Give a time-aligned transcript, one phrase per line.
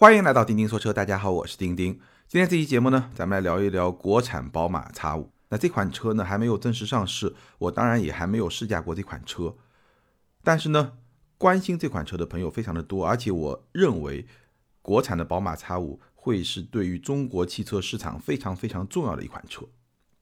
[0.00, 2.00] 欢迎来到钉钉说车，大家好，我是钉钉。
[2.26, 5.26] 今天这期节目呢，咱们来聊一聊国产宝马 X5。
[5.50, 9.54] 那这款车呢还没有正式上市，我当然也还没有试驾过这款车。
[10.42, 10.92] 但是呢，
[11.36, 14.26] 关心这款车的朋友非常的多，而且我认为
[14.80, 19.66] 国产的宝马 X5 会是对于中国汽车市场非常非常重要的一款车。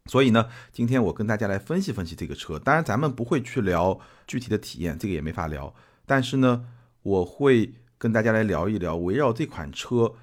[0.06, 2.58] 所以呢，今天我跟大家来分析分析这个车。
[2.58, 5.72] 当然，咱们不会去聊具体的体验，这个也没法聊。
[6.04, 6.64] 但是呢，
[7.02, 10.15] 我会跟大家来聊一聊围绕这款车，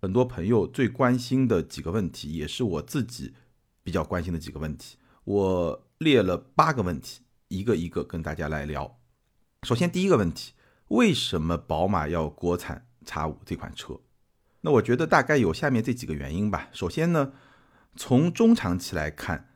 [0.00, 3.34] 很多朋友最关心的几个问题，也是我自己
[3.82, 4.98] 比较关心的几个问题。
[5.24, 8.98] 我列了八个问题，一个一个跟大家来聊。
[9.62, 10.52] 首先，第一个问题，
[10.88, 14.00] 为什么宝马要国产 X5 这款车？
[14.60, 16.68] 那我觉得大概有下面这几个原因吧。
[16.72, 17.32] 首先呢。
[17.96, 19.50] 从中长期来看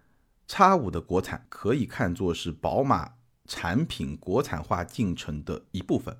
[0.46, 3.14] ，X5 的国产可以看作是宝马
[3.46, 6.16] 产品国产化进程的一部分。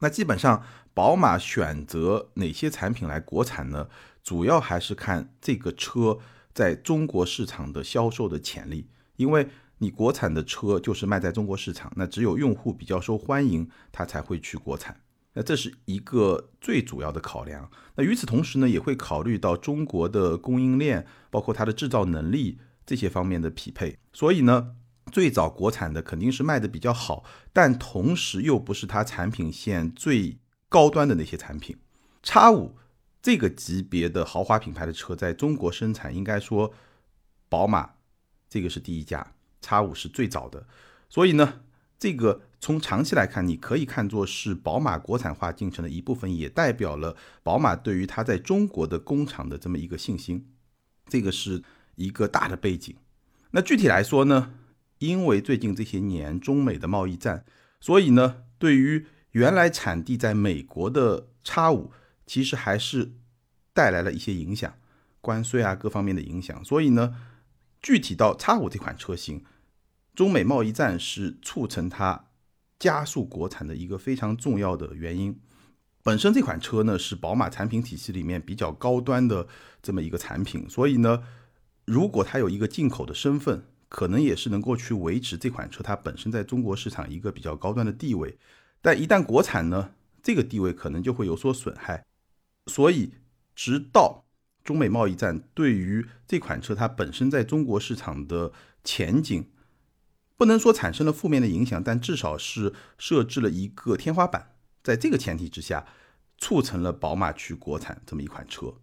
[0.00, 3.88] 那基本上，宝马选择哪些产品来国产呢？
[4.22, 6.18] 主要还是看这个车
[6.52, 8.88] 在中国市场的销售的潜力。
[9.16, 15.00] 因为你国产的车就是卖在中国市场，那只有用户比较受欢迎，他才会去国产。
[15.34, 17.70] 那这是一个最主要的考量。
[17.94, 23.96] 那与此同时呢，也会考虑到中国的供应链，包括它的制造能力这些方面的匹配。
[24.12, 24.74] 所以呢，
[25.10, 31.76] 最早国产的肯定是卖的比较好，但同时又不是它产品线最高端的那些产品。
[32.22, 32.76] 叉五
[33.20, 36.72] 这个级别的豪华品牌的车在中国生产，应该说
[37.48, 37.94] 宝马
[38.48, 40.66] 这个是第一家，叉五是最早的。
[41.08, 41.60] 所以呢。
[42.00, 50.48] 这个从长期来看，你可以看作是宝马国产化进程的一部分，也代表了宝马对于它在中国的工厂的这么一个信心。
[51.08, 51.62] 这个是
[51.96, 52.96] 一个大的背景。
[53.50, 54.54] 那具体来说呢，
[55.00, 57.44] 因为最近这些年中美的贸易战，
[57.80, 61.90] 所以呢，对于原来产地在美国的叉五，
[62.26, 63.12] 其实还是
[63.72, 64.74] 带来了一些影响，
[65.22, 66.62] 关税啊各方面的影响。
[66.64, 67.16] 所以呢，
[67.80, 69.42] 具体到叉五这款车型。
[70.14, 72.26] 中美贸易战是促成它
[72.78, 75.40] 加速国产的一个非常重要的原因。
[76.02, 79.46] 本身这款车呢是宝马产品体系里面比较高端的
[79.80, 81.22] 这么一个产品，所以呢，
[81.86, 88.38] 如果它有一个进口的身份，可能也是能够去维持这款车它本身在中国市场一个比较高端的地位。
[88.80, 89.90] 但一旦国产呢，
[90.22, 92.06] 这个地位可能就会有所损害。
[92.66, 93.12] 所以，
[93.54, 94.24] 直到
[94.62, 98.52] 中美贸易战对于这款车它本身在中国市场的
[98.84, 99.50] 前景。
[100.36, 104.52] 不能说产生了负面的影响，但至少是设置了一个天花板。
[104.82, 105.84] 在这个前提之下，
[106.38, 108.76] 促成了宝马去国产这么一款车。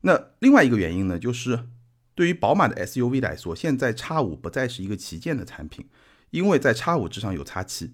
[0.00, 1.68] 那另外一个原因呢，就是
[2.14, 5.88] 对于宝马的 SUV 来说，现在 X 五不再是一个旗舰的产品，
[6.30, 7.92] 因为在 X 五之上有 X 七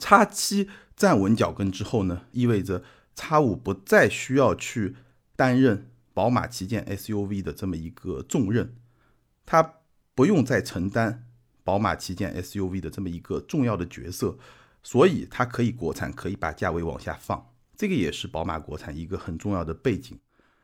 [0.00, 2.84] ，X 七站稳脚跟之后呢，意味着
[3.16, 4.96] X 五不再需要去
[5.36, 8.74] 担任宝马旗舰 SUV 的这么一个重任，
[9.46, 9.74] 它
[10.14, 11.24] 不用再承担。
[11.64, 14.38] 宝马旗舰 SUV 的这么一个重要的角色，
[14.82, 20.18] 所以它可以国产，可以把价位往下放，这个也是宝马国产一个很重要的背景。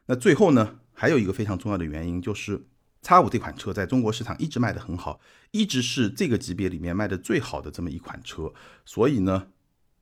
[0.06, 2.64] 那最后呢，还有一个非常重要的原因，就是
[3.04, 5.20] 叉五这款车在中国市场一直卖得很好，
[5.50, 8.50] 一直是这个级别里面卖的最好的这么一款车。
[8.86, 9.48] 所以呢，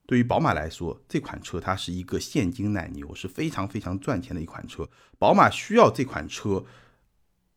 [0.06, 4.88] 对于宝马来说，这款车它是一个现金奶牛，是非常非常赚钱的一款车。
[5.18, 6.64] 宝马需要这款车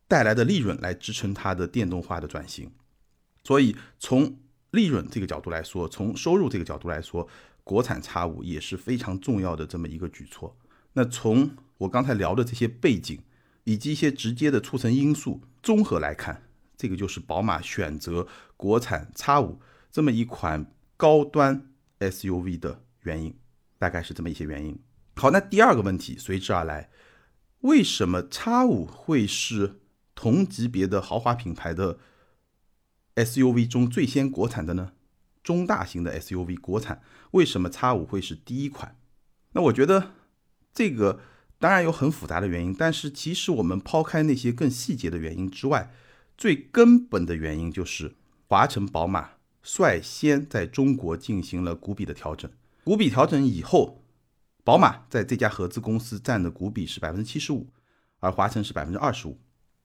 [0.08, 2.72] 带来的利润来支撑它的电动化的转型。
[3.44, 4.36] 所以从
[4.72, 7.28] 利润这个角度来说，从收入这个角度来说，
[7.62, 10.58] 国产 X 五也是非常重要的这么一个举措。
[10.94, 13.20] 那从我刚才聊的这些背景
[13.66, 19.60] 以及一些直接的促成因素综合来看，这个就是宝马选择国产 X 五
[19.90, 21.68] 这么一款高端
[21.98, 23.36] SUV 的原因，
[23.76, 24.78] 大概是这么一些原因。
[25.16, 26.90] 好，那第二个问题随之而来，
[27.62, 29.80] 为什么 X 五会是
[30.14, 31.98] 同级别的豪华品牌的
[33.16, 34.92] ？SUV 中最先国产的呢？
[35.42, 38.96] 中大型的 SUV 国产，为什么 X 五会是第一款？
[39.52, 40.12] 那我觉得
[40.72, 41.20] 这个
[41.58, 45.92] 当然有很复杂的原因，但是其实我们抛开那些更细节的原因之外，
[46.36, 48.14] 最根本的原因就是
[48.48, 49.30] 华晨宝马
[49.62, 52.50] 率先在中国进行了股比的调整。
[52.84, 54.02] 股比调整以后，
[54.64, 57.66] 宝马在这家合资公司占的股比是百分之七十五，
[58.20, 59.38] 而华晨是百分之二十五。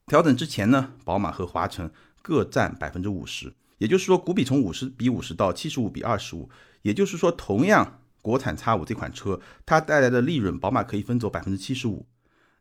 [0.06, 1.90] 调整之前呢，宝马和华晨。
[2.24, 6.48] 各占百分之五十，也就是说，股比从五十比五十到七十五比二十五，
[6.82, 12.06] 也就是说，同样国产 X 五这款车，它带来的利润，宝马可以分走百分之七十五。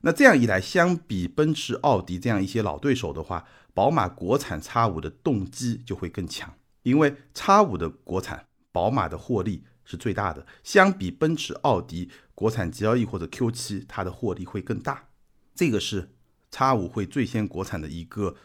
[0.02, 10.46] 那这样一来，相比奔驰、奥迪这样一些老对手的话，宝马国产 X 五的动机就会更强，因为 X 五的国产，宝马的获利是最大的。
[10.64, 15.10] 相比奔驰、奥迪，国产 G L E 或者 Q 七，它的获利会更大。
[15.54, 16.10] 这个是
[16.50, 18.36] 叉五会最先国产的一个，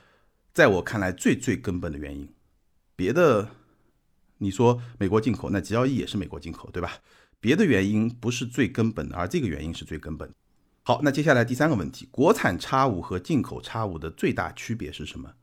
[0.52, 2.30] 在我看来最最根本的原因。
[2.94, 3.48] 别的，
[4.38, 6.98] 你说美国进口，那 G L E 也是美国进口，对吧？
[7.40, 10.30] 别的原因不是最根本的，而这个原因是最根本。
[10.82, 15.34] 好，那接下来第三个问题，国产叉五和进口叉五的最大区别是什么？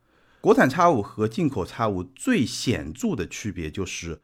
[0.42, 4.22] 国产叉五和进口叉五最显著的区别就是，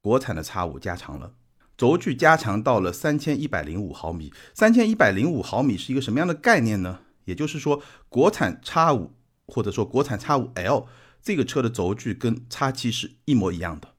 [0.00, 1.34] 国产的叉五加长了，
[1.76, 4.32] 轴距加长到了三千一百零五毫米。
[4.52, 7.00] 三千一百零五毫米是一个什么样的概念呢？
[7.24, 9.14] 也就是说，国产叉五
[9.46, 10.86] 或者说国产叉五 L
[11.22, 13.93] 这个车的轴距跟叉七是一模一样的，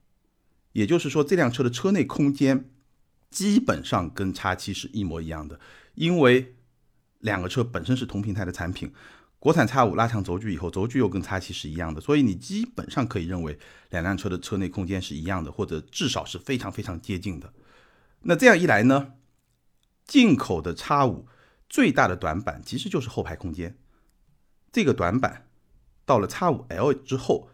[0.76, 2.70] 也就是说，这辆车的车内空间
[3.30, 5.58] 基本上跟叉七是一模一样的，
[5.94, 6.52] 因为。
[7.20, 8.92] 两个车本身是同平台的产品，
[9.40, 13.58] 国产 X 五拉长轴距以后，轴距又跟 X 七是一样的，所以你基本上可以认为
[13.90, 17.52] 两辆车的车内空间是一样的，或者至少是非常非常接近的。
[18.20, 19.14] 那这样一来呢，
[20.04, 21.26] 进口的 X 五
[21.68, 23.76] 最大的短板其实就是后排空间，
[24.70, 25.48] 这个短板
[26.04, 27.48] 到了 X 五 L 之后，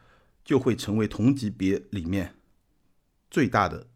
[0.44, 2.34] 就会成为同级别里面
[3.32, 3.88] 最大的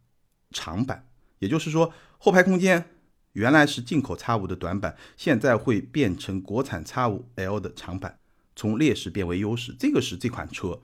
[0.51, 1.07] 长板，
[1.41, 2.87] 也就是说后排空间。
[3.33, 8.19] 原来是进口 X 五的短板，现在会变成国产 X 五 L 的长板，
[8.57, 9.77] 从劣势变为优势。
[9.79, 10.81] 这个是这款车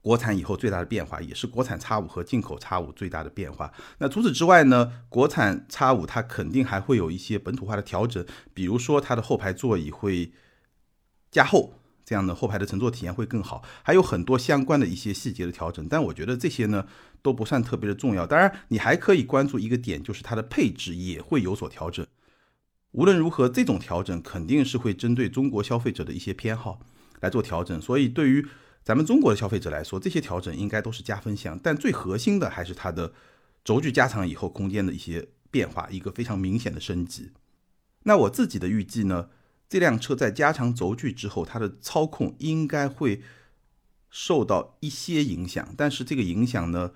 [0.00, 3.70] 国产以后最大的变化，也是国产 X 五和进口 X 五最大的变化。
[3.98, 5.02] 那除此之外呢？
[5.10, 10.32] 国产 X 五它肯定还会有一些本土化的调整，比如说它的后排座椅会
[11.30, 11.74] 加厚。
[12.06, 16.86] 这样的后排的乘坐体验会更好，还有很多相关的一些细节的调整，但我觉得这些呢
[17.24, 18.26] 都不算特别的重要。
[18.26, 22.06] 当然，你还可以关注一个点，就是它的配置也会有所调整。
[22.90, 26.80] 无论如何，这种调整肯定是会针对中国消费者的一些偏好
[27.20, 28.46] 来做调整，所以对于
[28.82, 31.58] 咱们中国的消费者来说，这些调整应该都是加分项。
[31.62, 33.14] 但最核心的还是它的
[33.64, 37.32] 轴距加长以后空间的一些变化，一个非常明显的升级。
[38.02, 39.30] 那我自己的预计呢？
[39.66, 43.22] 这辆车在加长轴距之后，它的操控应该会
[44.10, 46.92] 受到一些影响，但是这个影响呢，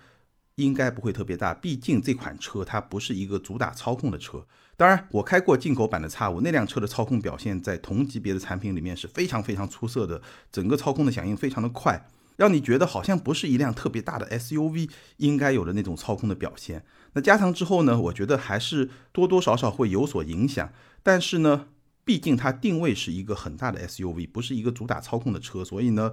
[0.58, 1.54] 应该不会特别大。
[1.54, 4.46] 毕竟这款车它不是一个主打操控的车。
[4.76, 10.20] 当然，我开过进口版的 X 五，那辆车的操控表现在同级别的产品里面是非常非常出色的，
[10.52, 12.06] 整个操控的响应非常的快，
[12.36, 16.84] 让你觉得好像不是一辆特别大的 SUV 应该有的那种操控的表现。
[17.14, 20.70] 那加长之后呢，我觉得还是多多少少会有所影响，
[21.02, 21.68] 但是呢。
[22.04, 26.12] 毕竟它定位是一个很大的 SUV，不是一个主打操控的车，所以呢，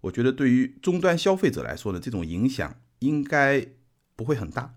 [0.00, 3.64] 我觉得对于终端消费者来说呢，这种影响应该
[4.16, 4.74] 不会很大，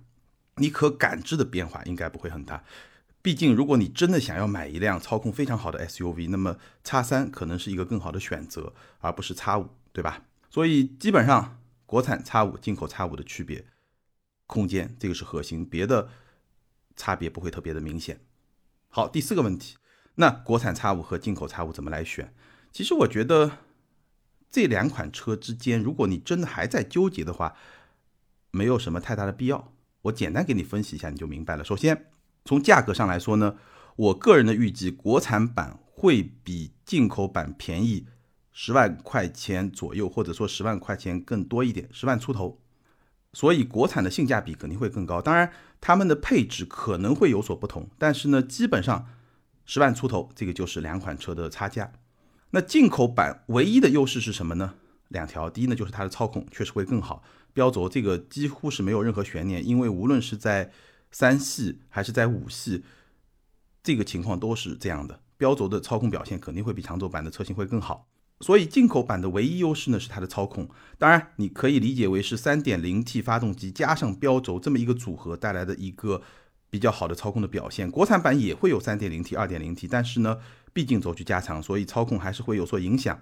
[0.57, 2.63] 你可感知的变化应该不会很大。
[3.21, 10.25] 毕竟，如果你真的想要买一辆操控非常好的 SUV，那么叉三可能是一个更好的选择，而不是叉五，对吧？
[10.49, 13.65] 所以基本上，国产叉五、进口叉五的区别，
[14.47, 16.09] 空间这个是核心，别的
[16.95, 18.21] 差别不会特别的明显。
[18.87, 19.77] 好，第四个问题。
[20.15, 22.33] 那国产 X 五和进口 X 五怎么来选？
[22.71, 23.57] 其实我觉得
[24.49, 27.55] 这两款车之间，如果你真的还在纠结的话，
[28.51, 29.73] 没有什么太大的必要。
[30.03, 31.63] 我简单给你分析一下，你就明白了。
[31.63, 32.07] 首先，
[32.45, 33.55] 从价格上来说呢，
[33.95, 38.07] 我个人的预计，国产版会比进口版便宜
[38.51, 42.61] 十万块钱左右，或者说十万块钱更多一点，十万出头。
[43.33, 45.21] 所以国产的性价比肯定会更高。
[45.21, 49.07] 当然，它们的配置可能会有所不同，但是呢，基本上。
[49.71, 51.91] 十万出头，这个就是两款车的差价。
[52.49, 54.73] 那进口版唯一的优势是什么呢？
[55.09, 57.21] 两条，第一呢就是它的操控确实会更好，
[57.59, 60.71] 标轴这个几乎是没有任何悬念，因为无论是在
[61.11, 62.83] 三系还是在五系，
[63.83, 68.07] 这个情况都是这样的，标轴的操控表现肯定会比长轴版的车型会更好。
[68.39, 76.21] 所以进口版的唯一优势呢是它的操控，当然你可以理解为是三点零 T 发动机加上标轴这么一个组合带来的一个。
[76.71, 80.37] 比较好的操控的表现，国产版也会有 3.0T、2.0T，但是呢，
[80.71, 83.19] 毕竟轴距加长，所以操控还是会有所影响。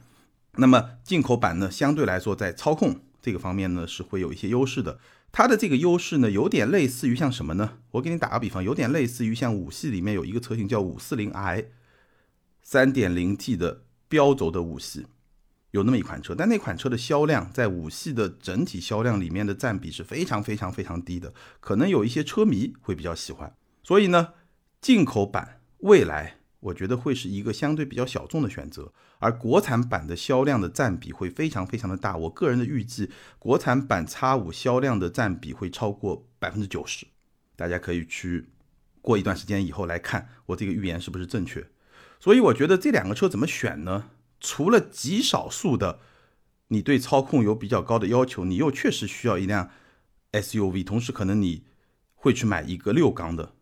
[0.57, 4.99] 那么进口版呢，相对来说在操控这个方面呢，是会有一些优势的。
[5.31, 7.79] 它的这个优势呢，有点类似于像什么呢？
[7.91, 15.05] 我给你打个比方，有点类似于像五系里面有一个车型叫 540i，3.0T 的标轴的五系。
[15.71, 23.53] 有那么一款车，但那款车的销量在五系的整体销量里面的占比是非常非常非常低的，可能有一些车迷会比较喜欢。
[23.83, 24.29] 所以呢，
[24.79, 32.15] 进口版未来我觉得会是一个相对比较小众的选择，而国产版的销量的占比会非常非常的大。
[32.17, 33.09] 我个人的预计，
[33.39, 37.07] 国产版 X 五销量的占比会超过百分之九十。
[37.55, 38.49] 大家可以去
[39.01, 41.67] 过一段时间以后来看我这个预言是不是正确。
[42.19, 44.11] 所以我觉得这两个车怎么选呢？
[44.39, 45.99] 除了极少数的，
[46.67, 49.71] 你对操控有比较高的要求，你又确实需要一辆
[50.31, 51.65] SUV，同时可能你
[52.13, 53.53] 会去买一个六缸的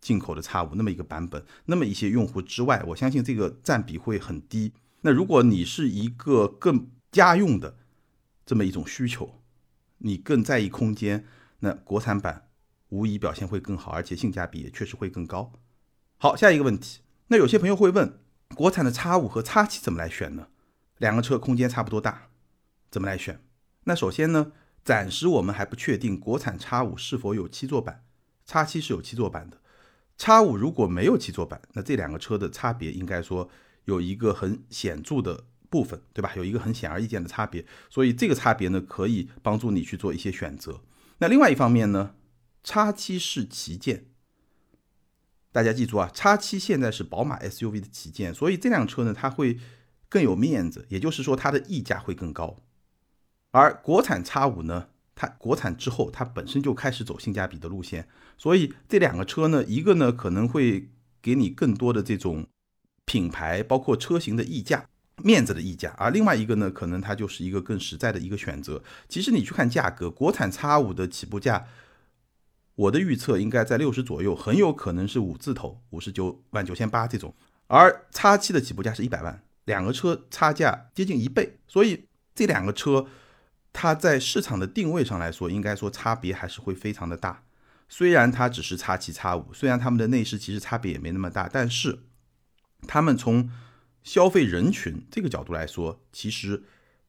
[0.00, 4.72] 进口的 X 五那么一个版本，那么一些用户之外，我相信这个占比会很低。
[5.02, 7.76] 那如果你是一个更家用的
[8.44, 9.42] 这么一种需求，
[9.98, 11.26] 你更在意空间，
[11.60, 12.48] 那国产版
[12.88, 15.52] 无疑表现会更好，而且性价比也确实会更高。
[16.18, 18.18] 好，下一个问题，那有些朋友会问，
[18.54, 20.48] 国产的 X 五和 X 七怎么来选呢？
[20.98, 22.28] 两个车空间差不多大，
[22.90, 23.42] 怎么来选？
[23.84, 24.52] 那首先呢，
[24.84, 28.04] 暂时我们还不确定国产 X 五是否有七座版
[28.46, 29.58] ，X 七是有七座版的。
[30.22, 33.48] X 五如果没有七座版，那这两个车的差别应该说
[33.86, 36.34] 有一个很显著的部分，对吧？
[36.36, 40.82] 有一个很显而易见的差别，所以这个差别呢，可以帮助你去做一些选择。
[41.20, 42.14] 那另外一方面呢
[42.62, 44.04] ，X 七是旗舰，
[45.52, 49.58] 大家记住啊，X 七现在是宝马 SUV 的旗舰，所以这辆车呢，它会
[50.10, 52.58] 更有面子，也就是说它的溢价会更高。
[53.52, 54.88] 而国产 X 五呢？
[55.20, 58.08] 它国产之后，它本身就开始走性价比的路线，
[58.38, 60.88] 所以这两个车呢，一个呢可能会
[61.20, 62.46] 给你更多的这种
[63.04, 64.82] 品牌，包括车型的溢价、
[65.22, 68.82] 面子的溢价，而另外一个呢，可能它就是一个更实在的一个选择。
[69.10, 71.66] 其实你去看价格，国产 X 五的起步价，
[72.76, 77.34] 我的预测应该在六十左右，很有可能是五字头，五十九万九千八这种。
[77.66, 83.06] 而 X 七的起步价是一百万，两个车差价接近一倍，所以这两个车。
[83.72, 87.44] 它在市场的定位上来说，应该说差别还是会非常的大。
[87.88, 92.00] 虽然它只是叉七叉五，虽然它们的内饰其实差别也没那么大，但是
[92.86, 93.50] 它们从
[94.02, 96.64] 消费人群这个角度来说，其实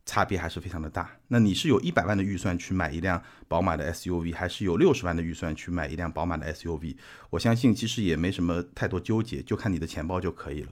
[0.05, 1.17] 差别还是非常的大。
[1.27, 6.95] 那你是有一百万的预算去买一辆宝马的 SUV，还是有六十万的预算去买一辆宝马的 SUV？
[7.31, 10.71] 我相信其实也没什么太多纠结，就看你的钱包就可以了。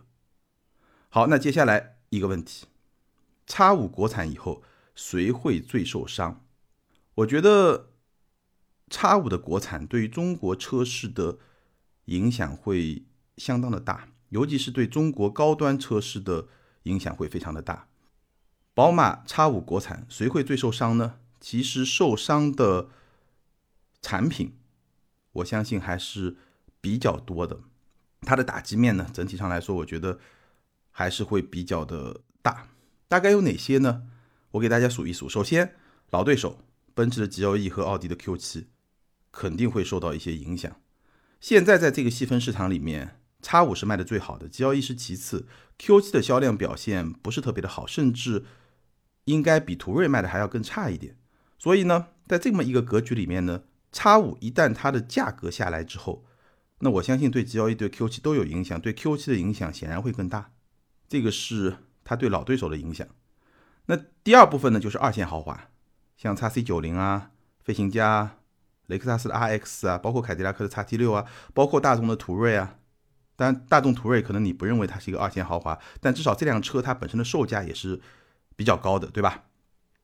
[1.10, 2.68] 好，那接下来一个问题，
[3.48, 4.64] 叉五国产以后。
[5.00, 6.46] 谁会最受伤？
[7.16, 7.92] 我觉得
[8.90, 11.40] 叉五的国产对于中国车市的
[12.06, 13.06] 影响会
[13.38, 16.50] 相当的大，尤其是对中国高端车市的
[16.84, 17.88] 影响会非常的大。
[18.74, 21.16] 宝马叉五国产谁会最受伤呢？
[21.40, 22.90] 其实受伤的
[24.02, 24.58] 产品，
[25.32, 26.36] 我相信还是
[26.82, 27.62] 比较多的。
[28.24, 30.20] 它的打击面呢，整体上来说，我觉得
[30.92, 32.68] 还是会比较的大。
[33.08, 34.09] 大概有哪些呢？
[34.52, 35.76] 我给大家数一数，首先，
[36.10, 36.60] 老对手
[36.94, 38.66] 奔驰的 GLE 和奥迪的 Q7
[39.32, 40.76] 肯定会受到一些影响。
[41.40, 48.44] 现在在这个细分市场里面，X5 是卖的最好的，GLE 是其次，Q7 的销量表现不是特别的好，甚至
[49.26, 51.16] 应该比途锐卖的还要更差一点。
[51.58, 53.64] 所以呢，在这么一个格局里面呢
[53.94, 56.26] ，X5 一旦它的价格下来之后，
[56.80, 60.54] 那我相信对 GLE 对 Q7 都有影响，对 Q7 的影响显然会更大。
[61.08, 63.08] 这个是它对老对手的影响。
[63.90, 65.72] 那第二部分呢，就是二线豪华，
[66.16, 68.38] 像叉 C 九零啊、飞行家、
[68.86, 72.76] 雷克萨斯的 RX 啊，包括凯迪拉克的叉 T 六啊，包括大众的途锐啊。
[73.36, 78.00] 当然，大众途锐可能你不认为它是一个二线豪华，但至少这辆车它本身的售价也是
[78.56, 79.46] 比较高的，对吧？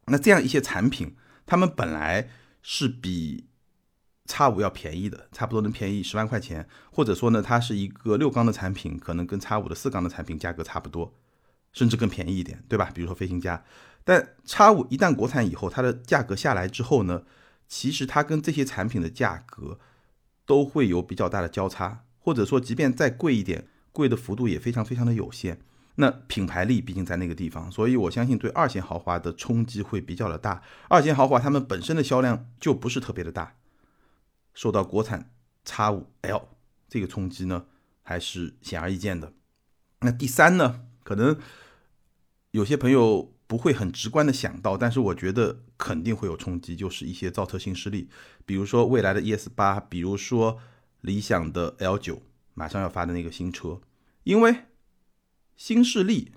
[0.07, 1.15] 那这样一些产品，
[1.45, 2.29] 它们本来
[2.63, 3.45] 是比
[4.25, 11.13] 叉五要便宜的，差不多能便宜十万块钱，或者说呢，它是一个六缸的产品，可能跟叉五的四缸的产品价格差不多。
[11.75, 12.89] 甚至更便宜一点，对吧？
[12.95, 13.61] 比如说飞行家，
[14.05, 17.23] 但叉五一旦国产以后，它的价格下来之后呢，
[17.67, 19.77] 其实它跟这些产品的价格
[20.45, 25.59] 都会有比较大的交叉，或者说即便再贵一点，贵的幅度也非常非常的有限。
[25.95, 30.63] 那品牌力毕竟在那个地方，所以我相信对二线豪华的冲击会比较的大。
[30.87, 33.55] 二线豪华他们本身的销量就不是特别的大，
[34.53, 35.29] 受到国产
[35.65, 36.47] 叉五 L
[36.87, 37.65] 这个冲击呢，
[38.01, 39.33] 还是显而易见的。
[39.99, 41.37] 那第三呢，可能。
[42.55, 48.07] 有些朋友不会很直观的想到，但是我觉得肯定会有冲击，就是一些造车新势力，
[48.45, 50.57] 比如说未来的 ES 八，比如说
[51.01, 52.21] 理想的 L 九，
[52.53, 53.81] 马上要发的那个新车，
[54.23, 54.67] 因为
[55.57, 56.31] 新势力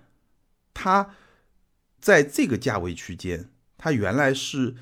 [0.75, 1.15] 它
[2.01, 4.75] 在这个价位区间，它原来是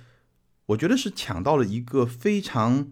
[0.64, 2.90] 我觉得是抢到了一个非常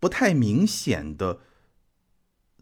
[0.00, 1.38] 不太明显的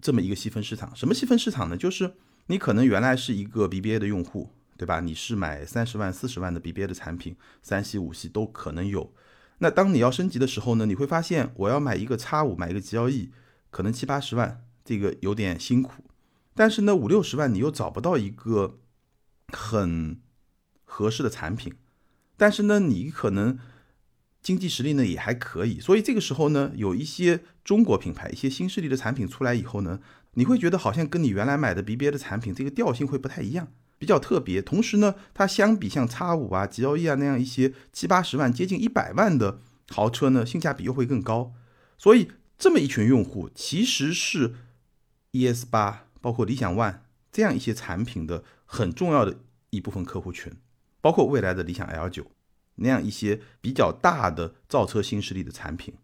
[0.03, 0.95] 这么一个细分市场。
[0.95, 1.79] 什么细分市场呢？
[1.79, 2.17] 就是
[2.49, 4.53] 你可能原来是一个 BBA 的用户。
[4.78, 5.00] 对吧？
[5.00, 9.12] 你是买三十万、四十万的 BBA 的产品，三系、五系都可能有。
[9.58, 10.87] 那当你要升级的时候呢？
[10.87, 13.30] 你会发现，我要买一个 X 五，买一个 GLE，
[13.70, 16.04] 可能七八十万，这个有点辛苦。
[16.54, 18.78] 但是呢，五六十万你又找不到一个
[19.49, 20.20] 很
[20.85, 21.75] 合适的产品。
[22.37, 23.58] 但是呢，你可能
[24.40, 25.80] 经济实力呢也还可以。
[25.80, 29.99] 所以这个时候呢，有一些中国品牌、一些新势力的产品出来以后呢，
[30.35, 33.73] 你会觉得好像跟你原来买的 BBA 的产品这个调性会不太一样。
[33.99, 41.52] 比较特别，同时呢，它相比像叉五啊、GLE 啊那样一些七八十万、接近一百万的豪车呢，性价比又会更高。
[41.97, 44.55] 所以这么一群用户，其实是
[45.33, 47.00] ES 八包括理想 ONE
[47.33, 49.38] 这样一些产品的很重要的
[49.71, 50.52] 一部分客户群，
[51.00, 52.31] 包括未来的理想 L 九
[52.76, 55.95] 那样一些比较大的造车新势力的产品，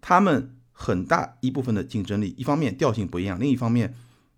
[0.00, 3.94] 他们很大一部分的竞争力，一方面调性不一样，另一方面。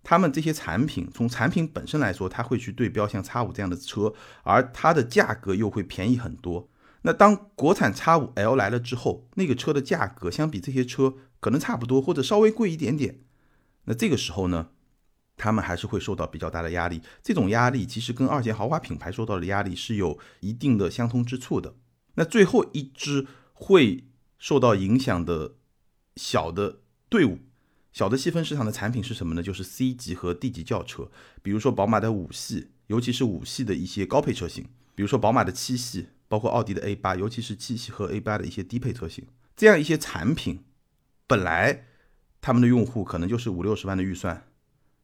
[0.09, 6.69] 他们这些产品从产品本身来说，它会去对标像叉五这样的车，而它的价格又会便宜很多。
[7.01, 13.19] 那当国产叉五 L 来了之后，那个车的价格相比这些车可能差不多，或者稍微贵一点点。
[13.83, 14.69] 那这个时候呢，
[15.35, 17.01] 他们还是会受到比较大的压力。
[17.21, 21.75] 这种压力其实跟二线豪华品牌受到的压力是有一定的相通之处的。
[22.15, 24.05] 那最后一支会
[24.37, 25.55] 受到影响的
[26.15, 26.77] 小的
[27.09, 27.39] 队伍。
[27.97, 29.41] 小的细分市场的产品是什么呢？
[29.41, 31.09] 就是 C 级和 D 级轿车，
[31.41, 39.25] 比如说宝马的五系，尤其是五系的一些高配车型，比如说宝马的七系，包括奥迪的 A 八，尤其是七系和 A 八的一些低配车型。
[39.55, 40.63] 这样一些产品，
[41.25, 41.87] 本来
[42.39, 44.45] 他们的用户可能就是五六十万的预算，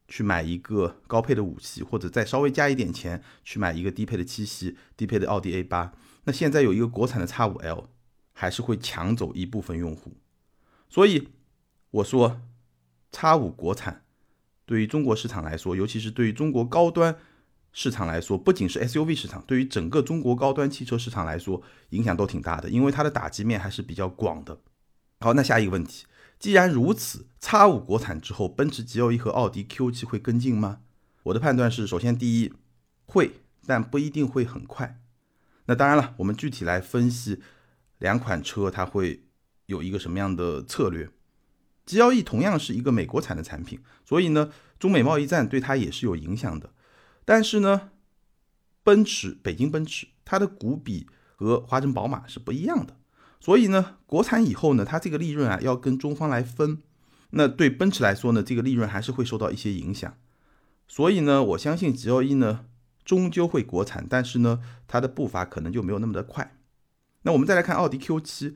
[0.06, 5.92] 去买一个高配的五系，或者再稍微加一点钱去买一个低配的七系、低配的奥迪 A 八。
[6.26, 7.88] 那现在有一个国产的 X 五 L，
[8.32, 10.12] 还是会抢走一部分用户。
[10.88, 11.30] 所以
[11.90, 12.40] 我说。
[13.14, 14.02] 叉五国产
[14.66, 17.16] 对于中国市场来说，尤其是对于中国高端
[17.72, 24.58] 市场来说，不仅是 SUV 市场，对于整个中国高端汽车市场来说，影响都挺大的，因为它的打击面还是比较广的。
[25.20, 26.06] 好，那下一个问题，
[26.40, 30.80] 既然如此，叉五国产之后，奔驰 GLE 和奥迪 Q7 会跟进吗？
[31.22, 32.52] 我的判断是，首先第一
[33.06, 33.30] 会，
[33.64, 35.00] 但不一定会很快。
[35.66, 37.40] 那当然了，我们具体来分析
[37.98, 39.24] 两款车，它会
[39.66, 41.08] 有一个什么样的策略。
[41.86, 46.70] GLE 同样是一个美国产的产品，所以呢，中美贸易战对它也是有影响的。
[47.24, 47.90] 但是呢，
[48.82, 52.96] 奔驰北京奔驰它的股比和华晨宝马是不一样的，
[53.38, 56.82] 所以呢，国产以后呢，它这个利润啊要跟中方来分，
[57.30, 60.16] 那对奔驰来说呢，这个利润还是会受到一些影响。
[60.88, 62.66] 所以呢，我相信 GLE 呢
[63.04, 66.56] 终究会国产，但是呢，它的步伐可能就没有那么的快。
[67.22, 68.54] 那我们再来看奥迪 Q7。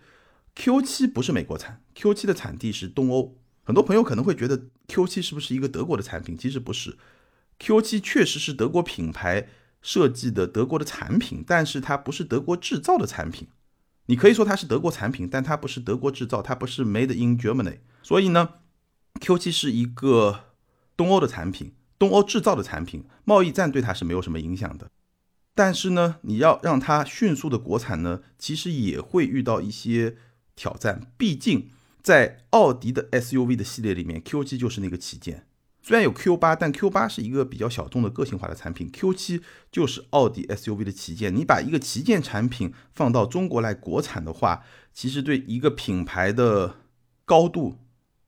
[0.58, 3.38] Q 七不是美国产，Q 七的产地是东欧。
[3.62, 6.36] 很多朋友可能会觉得 Q 七是不是一个德国的产品？
[6.36, 6.98] 其实不是
[7.60, 9.48] ，Q 七确实是德国品牌
[9.80, 13.46] 设计的德国的产品，但是它不是德国制造的产品。
[14.06, 17.78] 你可以说它是德国产品，但它不是德国制造，它不是 Made in Germany。
[18.02, 18.54] 所以呢
[19.20, 20.40] ，Q 七是一个
[20.96, 24.90] 东欧的产品，东欧制造的产品，贸易战对它是没有什么影响的。
[25.54, 30.16] 但是呢，你要让它迅速的国产呢，其实也会遇到一些。
[30.58, 31.70] 挑战，毕竟
[32.02, 35.46] 在奥迪的 SUV 的系列里面，Q7 就是那个旗舰。
[35.80, 39.40] 虽然有 Q8，但 Q8 是一个比较小众的个性化的产品，Q7
[39.70, 41.34] 就是奥迪 SUV 的旗舰。
[41.34, 46.80] 你把一个旗舰产品放到中国来国产的话，其实对一个品牌的
[47.24, 47.78] 高度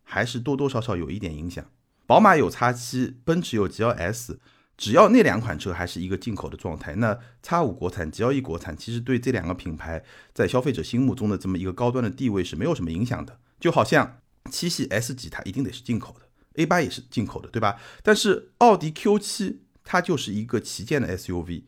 [0.05, 1.67] 还是多多少少有一点影响。
[2.07, 4.37] 宝马有 X7，奔驰有 GLS。
[4.81, 13.39] 只要那两款车还是一个进口的状态，那叉五国产、G L E 国产，其实对这两个品牌在消费者心目中的这么一个高端的地位是没有什么影响的。
[13.61, 17.79] 就好像七系 S 级它一定得是进口的，A 八也是进口的，对吧？
[18.03, 21.67] 但是奥迪 Q 七它就是一个旗舰的 S U V，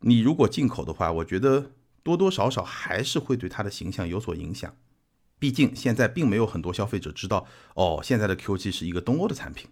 [0.00, 4.76] 你如果进口的话，我觉得多多少少还是会对它的形象有所影响。
[5.38, 9.70] 毕竟现在并没有很多消费者知道，哦，现在的 Q 七是一个东欧的产品，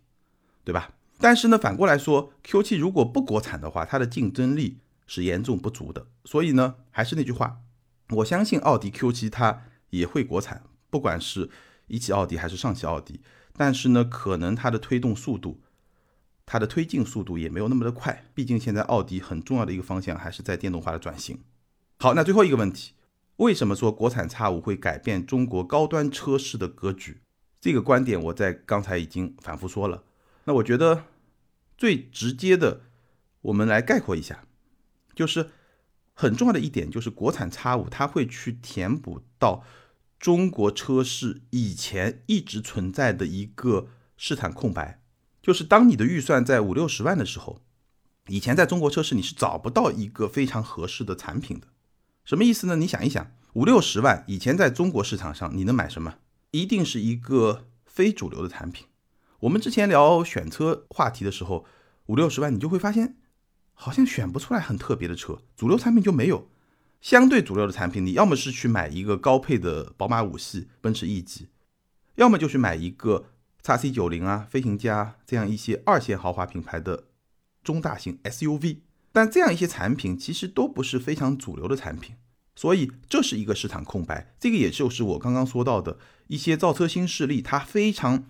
[0.65, 0.93] 对吧？
[1.23, 6.09] 但是呢，反过来说，Q7 如果不国产的话，它的竞争力是严重不足的。
[6.25, 7.59] 所以呢，还是那句话，
[8.11, 11.49] 我相信奥迪 Q7 它也会国产，不管是
[11.87, 13.21] 一汽奥迪还是上汽奥迪。
[13.57, 15.61] 但是呢，可能它的推动速度、
[16.45, 18.25] 它的推进速度也没有那么的快。
[18.35, 21.39] 毕竟现在奥迪很重要的一个方向还是在电动化的转型。
[22.01, 22.95] 好，那最后一个问题，
[23.37, 27.21] 为什么说国产 X5 会改变中国高端车市的格局？
[27.61, 30.03] 这个观点我在刚才已经反复说了。
[30.45, 31.05] 那我觉得。
[31.77, 32.83] 最直接的，
[33.43, 34.45] 我们来概括一下，
[35.15, 35.51] 就是
[36.13, 39.65] 很重要的一点，就是国产 X 五它会去填补到
[40.19, 45.03] 中国车市以前一直存在的一个市场空白，
[45.43, 47.61] 就是当你的预算在五六十万的时候，
[48.29, 51.67] 以前在中国车市你是找不到一个非常合适的产品的。
[52.25, 52.77] 什么意思呢？
[52.77, 56.19] 你想一想，五六十万以前在中国市场上你能买什么？
[56.53, 58.87] 一定是一个非主流的产品。
[59.43, 61.65] 我们之前聊选车话题的时候，
[62.07, 63.17] 五六十万你就会发现，
[63.75, 66.49] 好像选不出来很特别的车，主流产品就没有。
[67.01, 71.49] 相对主流的产品，你要么是去买一个高配的宝马五系、奔驰 E 级，
[72.15, 73.25] 要么就去买一个
[73.61, 77.09] 叉 C 九零啊、飞行家这样一些二线豪华品牌的
[77.65, 78.79] 中大型 SUV。
[79.11, 82.15] 但这样一些产品其实都不是非常主流的产品，
[82.55, 84.33] 所以这是一个市场空白。
[84.39, 88.27] 这个也就是我刚刚说到的一些造车新势力，它非常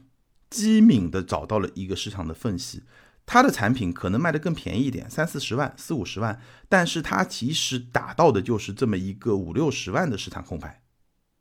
[0.53, 2.83] 机敏的找到了一个市场的缝隙。
[3.25, 10.83] 它的产品可能卖的更便宜一点，三四十万、四五十万，但是它其实打到的就是这么一个五六十万的市场空白。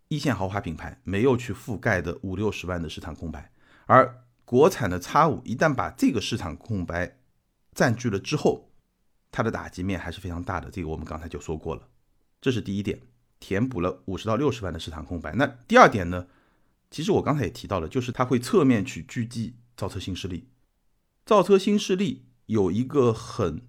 [0.07, 3.51] 一线豪华品牌没有去覆盖的五六十万的市场空白，
[3.87, 7.17] 而国产的叉五一旦把这个市场空白
[7.73, 8.71] 占据了之后，
[9.31, 10.69] 它的打击面还是非常大的。
[10.69, 11.87] 这个我们刚才就说过了，
[12.39, 13.01] 这是第一点，
[13.39, 15.33] 填补了五十到六十万的市场空白。
[15.33, 16.27] 那第二点呢？
[16.91, 20.49] 其实我刚才也提到了，就是它会侧面去狙击造车新势力。
[21.25, 23.61] 造车新势力有一个很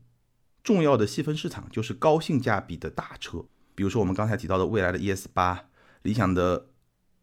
[0.62, 5.68] 重要的细分市场，就是高性价比的大车，比如说我们刚才提到的未来的 ES 八、
[6.02, 6.68] 理想的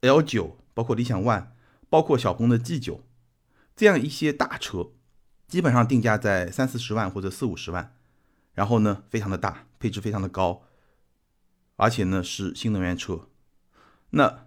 [0.02, 1.48] L 九，包括理想 ONE，
[1.90, 3.04] 包括小鹏的 G 九，
[3.76, 4.92] 这样一些大车，
[5.48, 7.94] 基本上定价在三四十万或者四五十万，
[8.54, 10.64] 然后呢，非常的大，配置非常的高，
[11.76, 13.28] 而且呢是新能源车，
[14.12, 14.46] 那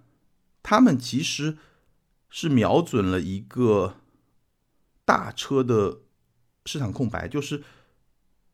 [0.62, 1.58] 他们其实
[2.28, 3.96] 是瞄准了一个。
[5.04, 6.02] 大车的
[6.64, 7.64] 市场空白，就是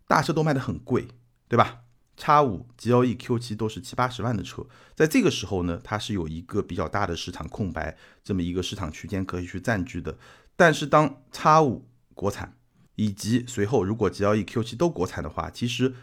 [0.07, 1.07] 大车都卖的很贵，
[1.47, 1.83] 对吧？
[2.17, 4.67] 叉五、GLE、Q 七都是七八十万的车，
[4.97, 10.19] 在这个时候呢，它是有一个比较大的市场空白，这么一个市场区间可以去占据的。
[10.57, 12.57] 但是当叉五国产，
[12.97, 15.95] 以及随后如果 GLE、Q 七都国产的话，其实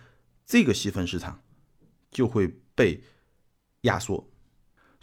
[0.46, 1.42] 这个细分市场
[2.12, 3.04] 就会被
[3.82, 4.30] 压缩。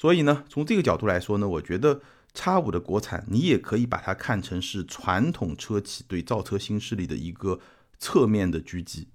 [0.02, 2.00] 所以呢，从这个角度来说呢，我觉得。
[2.34, 7.60] 叉五的国产，你也可以把它看成是传统车企对造车新势力的一个
[7.98, 9.08] 侧面的狙击，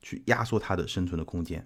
[0.00, 1.64] 去压缩它的生存的空间。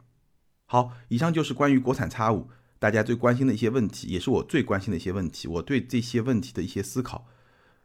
[0.66, 7.26] 好，以上就是关于国产叉五大家最关心的一些问题，也是我最关心的一些问题，我对这些问题的一些思考。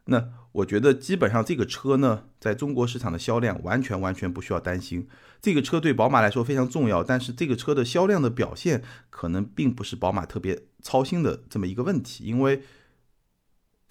[0.06, 5.08] 那我觉得基本上这个车呢，在中国市场的销量完全完全不需要担心。
[5.42, 12.62] 这个车对宝马来说非常重要，但是这个车的销量的表现可能并不是宝马特别操心的这么一个问题，因为。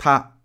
[0.03, 0.39] 它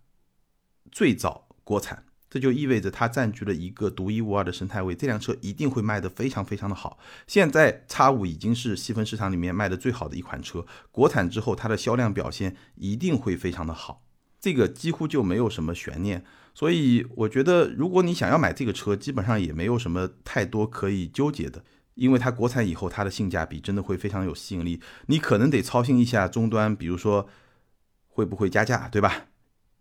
[0.92, 4.94] 最早国产，这就意味着它占据了一个独一无二的生态位。
[4.94, 7.00] 这辆车一定会卖得非常非常的好。
[7.26, 14.04] 现在叉五已经是细分市场里面卖的最好的一款车，国产之后它的销量表现一定会非常的好，
[14.46, 16.24] 这个几乎就没有什么悬念。
[16.54, 21.64] 所以我觉得，如果你想要买这个车，基本上也没有什么太多可以纠结的，
[21.96, 24.80] 因为它国产以后它的性价比真的会非常有吸引力。
[25.08, 27.28] 你可能得操心一下终端，比如说
[28.08, 29.30] 会不会加价，对吧？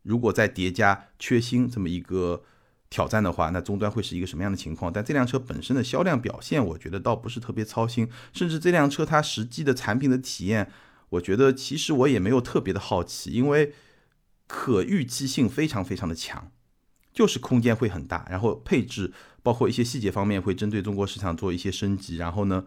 [0.03, 2.43] 如果再叠加缺芯这么一个
[2.89, 4.91] 挑战的话，那终端会是一个什么样的情况？
[4.91, 8.09] 但这辆车本身的销量表现，我觉得倒不是特别操心。
[8.33, 10.71] 甚至这辆车它实际的产品的体验，
[11.11, 13.75] 我觉得其实我也没有特别的好奇，因为
[14.47, 16.51] 可预期性非常非常的强，
[17.13, 22.67] 就是空间会很大，然后配置包括一些细节方面会针对中国市场做一些升级，然后呢，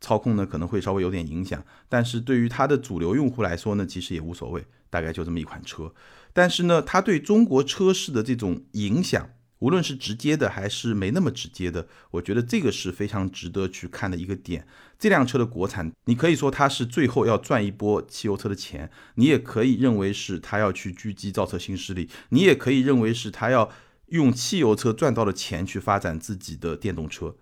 [0.00, 5.94] 操控呢可能会稍微有点影响，但是对于它的主流用户来说呢，其实也无所谓，大概就这么一款车。
[6.32, 9.30] 但是呢，它对中国车市的这种影响，
[9.62, 14.66] 无论是直接的还是没那么直接的，我觉得这个是非常值得去看的一个点。
[14.98, 23.70] 这辆车的国产，你可以说它是最后要赚一波汽油车的钱，你也可以认为是它要去狙击造车新势力，你也可以认为是它要
[24.06, 27.36] 用汽油车赚到的钱去发展自己的电动车，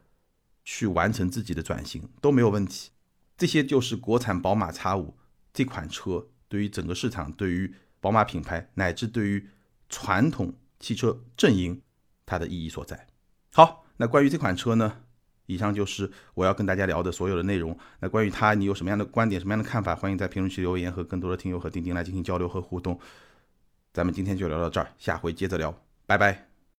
[0.63, 2.91] 去完成自己的转型都没有问题。
[3.39, 5.15] 这些就是国产宝马 X5
[5.55, 9.49] 这款车对于整个市场，对于宝马品牌乃至对于
[9.89, 11.81] 传统汽车阵营，
[12.31, 13.09] 它的意义所在。
[13.53, 14.99] 好，那关于这款车呢，
[15.47, 17.77] 以上就是我要跟大家聊的所有的内容。
[17.99, 19.97] 那关于它，你有什么样的观点、什么样的看法？
[19.97, 22.97] 欢迎在评论区留言，和更多的听友和钉钉来进行交流和互动。
[23.93, 25.75] 咱们今天就聊到这儿，下回接着聊，
[26.07, 26.50] 拜拜。